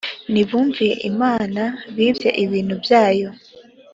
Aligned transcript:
ntibumviye 0.31 0.95
imana 1.11 1.63
bibye 1.95 2.29
ibintu 2.43 2.73
byayo 2.83 3.29